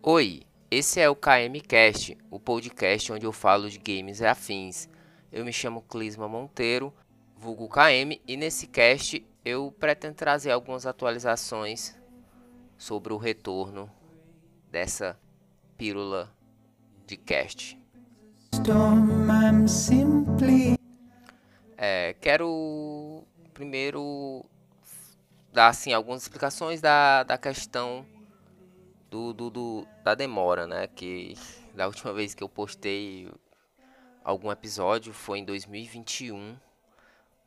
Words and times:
Oi, 0.00 0.42
esse 0.70 1.00
é 1.00 1.10
o 1.10 1.16
KM 1.16 1.60
Cast, 1.66 2.16
o 2.30 2.38
podcast 2.38 3.12
onde 3.12 3.26
eu 3.26 3.32
falo 3.32 3.68
de 3.68 3.76
games 3.76 4.20
e 4.20 4.26
afins. 4.26 4.88
Eu 5.32 5.44
me 5.44 5.52
chamo 5.52 5.82
Clisma 5.82 6.28
Monteiro, 6.28 6.94
vulgo 7.36 7.68
KM, 7.68 8.20
e 8.28 8.36
nesse 8.36 8.68
cast 8.68 9.26
eu 9.44 9.74
pretendo 9.76 10.14
trazer 10.14 10.52
algumas 10.52 10.86
atualizações 10.86 11.96
sobre 12.76 13.12
o 13.12 13.16
retorno 13.16 13.90
dessa 14.70 15.18
pílula 15.76 16.32
de 17.04 17.16
cast. 17.16 17.76
É, 21.76 22.14
quero 22.20 23.24
primeiro 23.52 24.44
dar 25.52 25.68
assim 25.68 25.92
algumas 25.92 26.22
explicações 26.22 26.80
da, 26.80 27.24
da 27.24 27.36
questão 27.36 28.06
do, 29.10 29.32
do, 29.32 29.50
do- 29.50 29.88
da 30.02 30.14
demora, 30.14 30.66
né? 30.66 30.86
Que 30.88 31.34
da 31.74 31.86
última 31.86 32.12
vez 32.12 32.34
que 32.34 32.42
eu 32.42 32.48
postei 32.48 33.30
algum 34.24 34.50
episódio 34.52 35.12
foi 35.12 35.38
em 35.40 35.44
2021, 35.44 36.56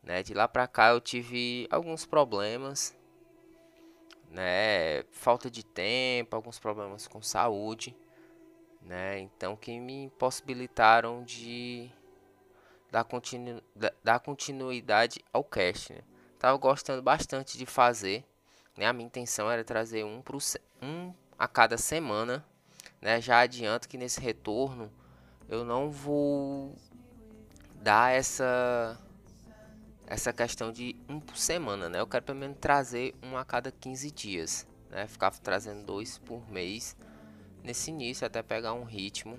né? 0.02 0.22
De 0.22 0.34
lá 0.34 0.48
pra 0.48 0.66
cá 0.68 0.90
eu 0.90 1.00
tive 1.00 1.66
alguns 1.70 2.06
problemas, 2.06 2.96
né? 4.30 5.02
Falta 5.10 5.50
de 5.50 5.62
tempo, 5.64 6.34
alguns 6.36 6.58
problemas 6.58 7.06
com 7.06 7.22
saúde, 7.22 7.94
né? 8.82 9.20
Então 9.20 9.56
que 9.56 9.78
me 9.80 10.04
impossibilitaram 10.04 11.24
de 11.24 11.90
dar, 12.90 13.04
continu 13.04 13.62
da- 13.74 13.92
dar 14.02 14.20
continuidade 14.20 15.20
ao 15.32 15.44
cast, 15.44 15.92
né? 15.92 16.00
Tava 16.38 16.56
gostando 16.58 17.02
bastante 17.02 17.56
de 17.56 17.66
fazer, 17.66 18.24
né? 18.76 18.86
A 18.86 18.92
minha 18.92 19.06
intenção 19.06 19.50
era 19.50 19.64
trazer 19.64 20.04
um, 20.04 20.20
pro 20.20 20.38
um 20.82 21.12
a 21.42 21.48
cada 21.48 21.76
semana, 21.76 22.44
né? 23.00 23.20
Já 23.20 23.40
adianto 23.40 23.88
que 23.88 23.98
nesse 23.98 24.20
retorno 24.20 24.88
eu 25.48 25.64
não 25.64 25.90
vou 25.90 26.76
dar 27.74 28.12
essa 28.12 28.96
essa 30.06 30.32
questão 30.32 30.70
de 30.70 30.94
um 31.08 31.18
por 31.18 31.36
semana, 31.36 31.88
né? 31.88 31.98
Eu 31.98 32.06
quero 32.06 32.24
pelo 32.24 32.38
menos 32.38 32.58
trazer 32.60 33.12
um 33.20 33.36
a 33.36 33.44
cada 33.44 33.72
15 33.72 34.12
dias, 34.12 34.68
né? 34.88 35.08
Ficar 35.08 35.32
trazendo 35.32 35.84
dois 35.84 36.16
por 36.18 36.48
mês 36.48 36.96
nesse 37.64 37.90
início 37.90 38.24
até 38.24 38.40
pegar 38.40 38.74
um 38.74 38.84
ritmo 38.84 39.36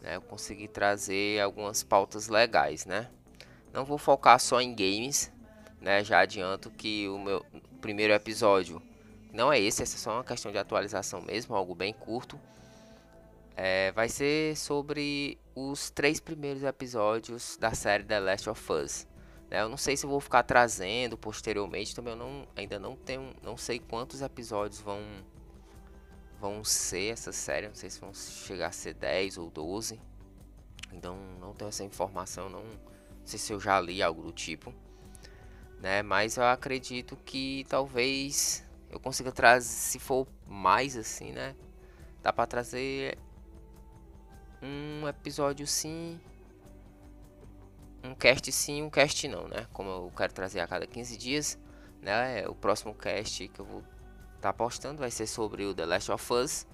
né, 0.00 0.16
eu 0.16 0.22
consegui 0.22 0.66
trazer 0.66 1.40
algumas 1.40 1.82
pautas 1.82 2.28
legais, 2.28 2.86
né? 2.86 3.10
Não 3.70 3.84
vou 3.84 3.98
focar 3.98 4.40
só 4.40 4.62
em 4.62 4.74
games, 4.74 5.30
né? 5.78 6.02
Já 6.02 6.20
adianto 6.20 6.70
que 6.70 7.06
o 7.08 7.18
meu 7.18 7.44
primeiro 7.82 8.14
episódio 8.14 8.82
não 9.32 9.52
é 9.52 9.58
esse, 9.58 9.82
essa 9.82 9.96
é 9.96 9.98
só 9.98 10.12
uma 10.12 10.24
questão 10.24 10.52
de 10.52 10.58
atualização 10.58 11.22
mesmo, 11.22 11.54
algo 11.54 11.74
bem 11.74 11.92
curto. 11.92 12.38
É, 13.56 13.92
vai 13.92 14.08
ser 14.08 14.56
sobre 14.56 15.38
os 15.54 15.90
três 15.90 16.20
primeiros 16.20 16.62
episódios 16.62 17.56
da 17.58 17.74
série 17.74 18.04
The 18.04 18.20
Last 18.20 18.48
of 18.48 18.72
Us. 18.72 19.06
né? 19.50 19.62
Eu 19.62 19.68
não 19.68 19.76
sei 19.76 19.96
se 19.96 20.06
vou 20.06 20.20
ficar 20.20 20.42
trazendo 20.42 21.16
posteriormente, 21.18 21.94
também 21.94 22.12
eu 22.14 22.18
não, 22.18 22.46
ainda 22.56 22.78
não 22.78 22.96
tenho, 22.96 23.34
não 23.42 23.56
sei 23.56 23.78
quantos 23.78 24.22
episódios 24.22 24.80
vão 24.80 25.00
vão 26.42 26.64
ser 26.64 27.12
essa 27.12 27.30
série. 27.30 27.68
Não 27.68 27.74
sei 27.74 27.88
se 27.88 28.00
vão 28.00 28.12
chegar 28.12 28.66
a 28.66 28.72
ser 28.72 28.94
10 28.94 29.38
ou 29.38 29.48
12. 29.48 30.00
Então 30.92 31.16
não 31.40 31.54
tenho 31.54 31.68
essa 31.68 31.84
informação, 31.84 32.50
não, 32.50 32.64
não 32.64 33.24
sei 33.24 33.38
se 33.38 33.52
eu 33.52 33.60
já 33.60 33.80
li 33.80 34.02
algo 34.02 34.22
do 34.22 34.32
tipo. 34.32 34.74
Né? 35.80 36.02
Mas 36.02 36.36
eu 36.36 36.44
acredito 36.44 37.16
que 37.24 37.64
talvez 37.68 38.64
eu 38.92 39.00
consiga 39.00 39.32
trazer, 39.32 39.66
se 39.66 39.98
for 39.98 40.28
mais 40.46 40.96
assim, 40.96 41.32
né? 41.32 41.56
Dá 42.22 42.32
pra 42.32 42.46
trazer 42.46 43.18
um 44.62 45.08
episódio 45.08 45.66
sim, 45.66 46.20
um 48.04 48.14
cast 48.14 48.52
sim, 48.52 48.82
um 48.82 48.90
cast 48.90 49.26
não, 49.26 49.48
né? 49.48 49.66
Como 49.72 49.88
eu 49.88 50.12
quero 50.16 50.32
trazer 50.32 50.60
a 50.60 50.66
cada 50.66 50.86
15 50.86 51.16
dias, 51.16 51.58
né? 52.00 52.46
O 52.46 52.54
próximo 52.54 52.94
cast 52.94 53.48
que 53.48 53.60
eu 53.60 53.64
vou 53.64 53.82
tá 54.40 54.52
postando 54.52 54.98
vai 54.98 55.10
ser 55.10 55.26
sobre 55.26 55.64
o 55.64 55.74
The 55.74 55.86
Last 55.86 56.12
of 56.12 56.32
Us. 56.32 56.66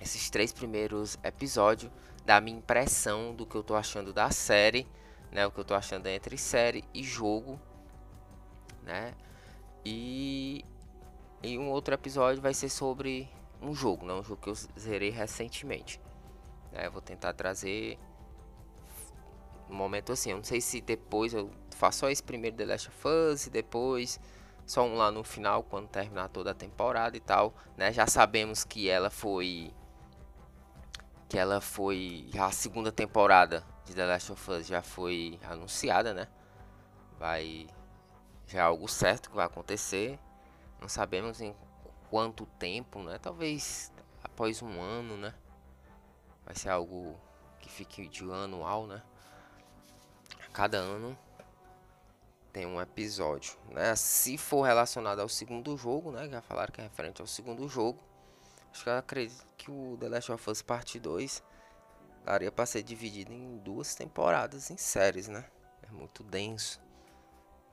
Esses 0.00 0.28
três 0.28 0.52
primeiros 0.52 1.16
episódios 1.22 1.90
da 2.26 2.40
minha 2.40 2.58
impressão 2.58 3.34
do 3.34 3.46
que 3.46 3.54
eu 3.54 3.62
tô 3.62 3.74
achando 3.74 4.12
da 4.12 4.30
série, 4.30 4.86
né? 5.32 5.46
O 5.46 5.50
que 5.50 5.58
eu 5.58 5.64
tô 5.64 5.74
achando 5.74 6.06
entre 6.06 6.36
série 6.36 6.84
e 6.92 7.02
jogo, 7.02 7.60
né? 8.82 9.14
E, 9.84 10.64
e 11.44 11.58
um 11.58 11.70
outro 11.70 11.94
episódio 11.94 12.40
vai 12.40 12.54
ser 12.54 12.68
sobre 12.68 13.28
um 13.60 13.74
jogo, 13.74 14.06
né? 14.06 14.14
Um 14.14 14.22
jogo 14.22 14.40
que 14.40 14.48
eu 14.48 14.54
zerei 14.78 15.10
recentemente. 15.10 16.00
Eu 16.72 16.90
vou 16.90 17.02
tentar 17.02 17.32
trazer 17.34 17.98
um 19.68 19.74
momento 19.74 20.12
assim. 20.12 20.30
Eu 20.30 20.38
não 20.38 20.44
sei 20.44 20.60
se 20.60 20.80
depois 20.80 21.34
eu 21.34 21.50
faço 21.76 22.00
só 22.00 22.10
esse 22.10 22.22
primeiro 22.22 22.56
The 22.56 22.64
Last 22.64 22.88
of 22.88 23.08
Us 23.08 23.46
e 23.46 23.50
depois 23.50 24.18
só 24.66 24.82
um 24.84 24.96
lá 24.96 25.10
no 25.10 25.22
final 25.22 25.62
quando 25.62 25.88
terminar 25.88 26.28
toda 26.28 26.52
a 26.52 26.54
temporada 26.54 27.16
e 27.16 27.20
tal, 27.20 27.54
né? 27.76 27.92
Já 27.92 28.06
sabemos 28.06 28.64
que 28.64 28.88
ela 28.88 29.10
foi 29.10 29.72
que 31.28 31.38
ela 31.38 31.60
foi 31.60 32.30
a 32.38 32.50
segunda 32.50 32.92
temporada 32.92 33.64
de 33.84 33.94
The 33.94 34.06
Last 34.06 34.32
of 34.32 34.50
Us 34.50 34.66
já 34.66 34.82
foi 34.82 35.38
anunciada, 35.44 36.14
né? 36.14 36.28
Vai 37.18 37.66
já 38.46 38.60
é 38.60 38.62
algo 38.62 38.88
certo 38.88 39.30
que 39.30 39.36
vai 39.36 39.46
acontecer. 39.46 40.18
Não 40.84 40.88
sabemos 40.90 41.40
em 41.40 41.56
quanto 42.10 42.44
tempo, 42.44 43.02
né? 43.02 43.18
Talvez 43.18 43.90
após 44.22 44.60
um 44.60 44.82
ano, 44.82 45.16
né? 45.16 45.32
Vai 46.44 46.54
ser 46.54 46.68
algo 46.68 47.18
que 47.58 47.70
fique 47.70 48.06
de 48.06 48.22
anual, 48.30 48.86
né? 48.86 49.02
Cada 50.52 50.76
ano 50.76 51.18
tem 52.52 52.66
um 52.66 52.78
episódio, 52.78 53.56
né? 53.70 53.96
Se 53.96 54.36
for 54.36 54.60
relacionado 54.64 55.20
ao 55.20 55.28
segundo 55.30 55.74
jogo, 55.74 56.12
né? 56.12 56.28
Já 56.28 56.42
falaram 56.42 56.70
que 56.70 56.82
é 56.82 56.84
referente 56.84 57.22
ao 57.22 57.26
segundo 57.26 57.66
jogo. 57.66 57.98
Acho 58.70 58.84
que 58.84 58.90
eu 58.90 58.98
acredito 58.98 59.46
que 59.56 59.70
o 59.70 59.96
The 59.98 60.08
Last 60.10 60.32
of 60.32 60.50
Us 60.50 60.60
Parte 60.60 61.00
2 61.00 61.42
daria 62.26 62.52
para 62.52 62.66
ser 62.66 62.82
dividido 62.82 63.32
em 63.32 63.56
duas 63.56 63.94
temporadas 63.94 64.70
em 64.70 64.76
séries, 64.76 65.28
né? 65.28 65.46
É 65.82 65.90
muito 65.90 66.22
denso, 66.22 66.78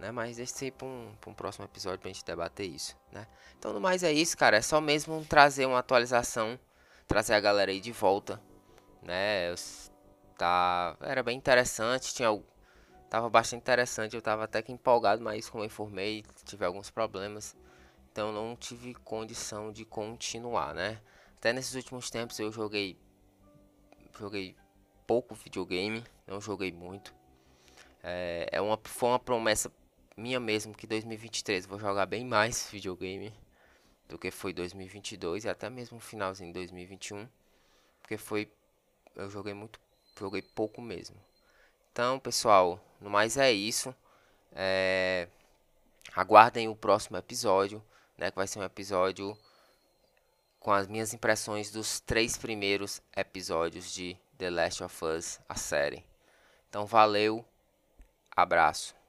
né? 0.01 0.11
Mas 0.11 0.37
deixa 0.37 0.65
aí 0.65 0.71
para 0.71 0.87
um, 0.87 1.13
pra 1.21 1.29
um 1.29 1.33
próximo 1.33 1.63
episódio 1.63 1.99
pra 1.99 2.09
gente 2.09 2.25
debater 2.25 2.67
isso, 2.67 2.97
né? 3.11 3.27
Então, 3.57 3.71
no 3.71 3.79
mais 3.79 4.03
é 4.03 4.11
isso, 4.11 4.35
cara. 4.35 4.57
É 4.57 4.61
só 4.61 4.81
mesmo 4.81 5.23
trazer 5.25 5.65
uma 5.67 5.79
atualização, 5.79 6.59
trazer 7.07 7.35
a 7.35 7.39
galera 7.39 7.71
aí 7.71 7.79
de 7.79 7.91
volta, 7.91 8.41
né? 9.03 9.51
Eu 9.51 9.55
tá, 10.37 10.97
era 11.01 11.21
bem 11.21 11.37
interessante, 11.37 12.13
tinha 12.15 12.29
tava 13.09 13.29
bastante 13.29 13.61
interessante, 13.61 14.15
eu 14.15 14.21
tava 14.21 14.45
até 14.45 14.61
que 14.61 14.71
empolgado, 14.71 15.21
mas 15.21 15.49
como 15.49 15.63
eu 15.63 15.67
informei, 15.67 16.23
tive 16.45 16.65
alguns 16.65 16.89
problemas, 16.89 17.55
então 18.11 18.31
não 18.31 18.55
tive 18.55 18.95
condição 18.95 19.71
de 19.71 19.85
continuar, 19.85 20.73
né? 20.73 20.99
Até 21.37 21.53
nesses 21.53 21.75
últimos 21.75 22.09
tempos 22.09 22.39
eu 22.39 22.51
joguei 22.51 22.97
joguei 24.17 24.55
pouco 25.05 25.35
videogame, 25.35 26.03
não 26.25 26.39
joguei 26.41 26.71
muito. 26.71 27.13
É, 28.01 28.47
é 28.51 28.61
uma 28.61 28.79
foi 28.83 29.09
uma 29.09 29.19
promessa 29.19 29.71
minha 30.21 30.39
mesmo 30.39 30.73
que 30.73 30.87
2023 30.87 31.63
eu 31.63 31.69
vou 31.69 31.79
jogar 31.79 32.05
bem 32.05 32.23
mais 32.23 32.69
videogame 32.71 33.33
do 34.07 34.17
que 34.17 34.29
foi 34.31 34.53
2022 34.53 35.45
e 35.45 35.49
até 35.49 35.69
mesmo 35.69 35.99
finalzinho 35.99 36.49
de 36.49 36.53
2021, 36.53 37.27
porque 38.01 38.17
foi 38.17 38.49
eu 39.15 39.29
joguei 39.29 39.53
muito, 39.53 39.79
joguei 40.17 40.41
pouco 40.41 40.81
mesmo. 40.81 41.17
Então, 41.91 42.19
pessoal, 42.19 42.79
no 42.99 43.09
mais 43.09 43.37
é 43.37 43.51
isso. 43.51 43.93
É, 44.53 45.27
aguardem 46.15 46.69
o 46.69 46.75
próximo 46.75 47.17
episódio, 47.17 47.83
né? 48.17 48.31
Que 48.31 48.37
vai 48.37 48.47
ser 48.47 48.59
um 48.59 48.63
episódio 48.63 49.37
com 50.59 50.71
as 50.71 50.87
minhas 50.87 51.13
impressões 51.13 51.71
dos 51.71 51.99
três 51.99 52.37
primeiros 52.37 53.01
episódios 53.15 53.93
de 53.93 54.17
The 54.37 54.49
Last 54.49 54.83
of 54.83 55.05
Us, 55.05 55.39
a 55.49 55.55
série. 55.55 56.05
Então, 56.69 56.85
valeu, 56.85 57.43
abraço. 58.35 59.00